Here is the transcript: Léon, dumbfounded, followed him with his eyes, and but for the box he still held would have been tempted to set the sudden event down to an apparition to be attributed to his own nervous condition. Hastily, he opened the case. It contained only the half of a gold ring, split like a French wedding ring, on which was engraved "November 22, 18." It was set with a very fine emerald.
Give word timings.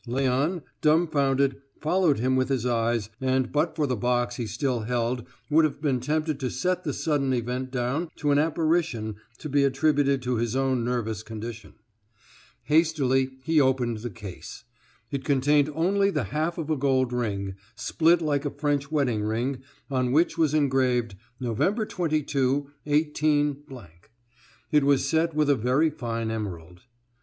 Léon, 0.07 0.63
dumbfounded, 0.81 1.61
followed 1.79 2.17
him 2.17 2.35
with 2.35 2.49
his 2.49 2.65
eyes, 2.65 3.11
and 3.21 3.51
but 3.51 3.75
for 3.75 3.85
the 3.85 3.95
box 3.95 4.37
he 4.37 4.47
still 4.47 4.79
held 4.79 5.27
would 5.47 5.63
have 5.63 5.79
been 5.79 5.99
tempted 5.99 6.39
to 6.39 6.49
set 6.49 6.83
the 6.83 6.91
sudden 6.91 7.33
event 7.33 7.69
down 7.69 8.09
to 8.15 8.31
an 8.31 8.39
apparition 8.39 9.15
to 9.37 9.47
be 9.47 9.63
attributed 9.63 10.19
to 10.23 10.37
his 10.37 10.55
own 10.55 10.83
nervous 10.83 11.21
condition. 11.21 11.75
Hastily, 12.63 13.37
he 13.43 13.61
opened 13.61 13.97
the 13.99 14.09
case. 14.09 14.63
It 15.11 15.23
contained 15.23 15.69
only 15.75 16.09
the 16.09 16.23
half 16.33 16.57
of 16.57 16.71
a 16.71 16.77
gold 16.77 17.13
ring, 17.13 17.53
split 17.75 18.23
like 18.23 18.43
a 18.43 18.49
French 18.49 18.91
wedding 18.91 19.21
ring, 19.21 19.61
on 19.91 20.11
which 20.11 20.35
was 20.35 20.55
engraved 20.55 21.13
"November 21.39 21.85
22, 21.85 22.71
18." 22.87 23.63
It 24.71 24.83
was 24.83 25.07
set 25.07 25.35
with 25.35 25.47
a 25.47 25.55
very 25.55 25.91
fine 25.91 26.31
emerald. 26.31 26.81